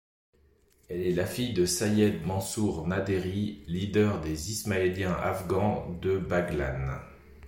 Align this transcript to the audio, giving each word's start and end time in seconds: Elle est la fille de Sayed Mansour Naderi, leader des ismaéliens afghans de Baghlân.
Elle 0.89 1.03
est 1.03 1.11
la 1.13 1.27
fille 1.27 1.53
de 1.53 1.67
Sayed 1.67 2.25
Mansour 2.25 2.87
Naderi, 2.87 3.63
leader 3.67 4.19
des 4.19 4.49
ismaéliens 4.49 5.13
afghans 5.13 5.91
de 6.01 6.17
Baghlân. 6.17 6.99